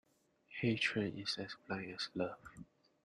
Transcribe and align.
Hatred 0.61 1.15
is 1.19 1.37
as 1.37 1.55
blind 1.67 1.93
as 1.93 2.09
love. 2.15 2.39